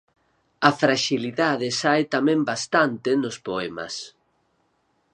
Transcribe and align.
A 0.69 0.71
fraxilidade 0.81 1.67
sae 1.81 2.03
tamén 2.13 2.39
bastante 2.51 3.09
nos 3.21 3.37
poemas. 3.47 3.95